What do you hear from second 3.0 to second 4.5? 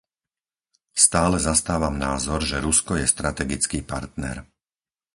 strategický partner.